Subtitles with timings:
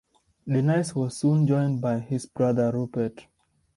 [0.47, 3.27] Dennys was soon joined by his brother Rupert.